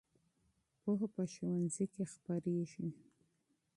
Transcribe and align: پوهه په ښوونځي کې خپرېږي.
پوهه 0.81 1.07
په 1.13 1.23
ښوونځي 1.31 1.85
کې 1.93 2.03
خپرېږي. 2.13 2.87